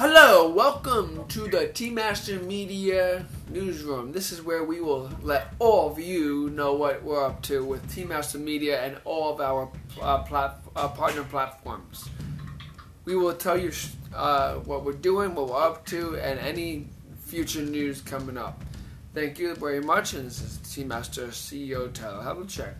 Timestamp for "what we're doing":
14.58-15.34